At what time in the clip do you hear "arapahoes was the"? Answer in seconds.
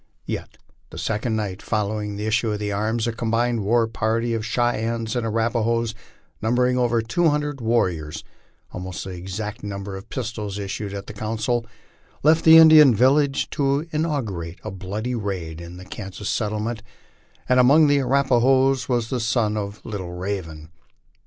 17.99-19.19